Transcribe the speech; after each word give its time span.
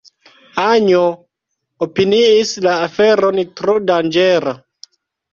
Anjo 0.61 1.01
opiniis 1.85 2.53
la 2.67 2.73
aferon 2.85 3.37
tro 3.61 3.75
danĝera. 3.91 4.55